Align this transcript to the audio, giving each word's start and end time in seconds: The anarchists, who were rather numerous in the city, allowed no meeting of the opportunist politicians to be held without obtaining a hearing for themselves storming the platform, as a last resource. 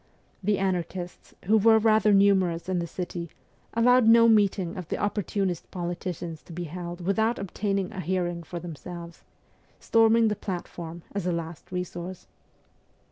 The 0.41 0.57
anarchists, 0.57 1.35
who 1.45 1.59
were 1.59 1.77
rather 1.77 2.11
numerous 2.11 2.67
in 2.67 2.79
the 2.79 2.87
city, 2.87 3.29
allowed 3.75 4.07
no 4.07 4.27
meeting 4.27 4.75
of 4.75 4.87
the 4.87 4.97
opportunist 4.97 5.69
politicians 5.69 6.41
to 6.45 6.51
be 6.53 6.63
held 6.63 7.01
without 7.01 7.37
obtaining 7.37 7.91
a 7.93 7.99
hearing 7.99 8.41
for 8.41 8.59
themselves 8.59 9.23
storming 9.79 10.27
the 10.27 10.35
platform, 10.35 11.03
as 11.13 11.27
a 11.27 11.31
last 11.31 11.71
resource. 11.71 12.25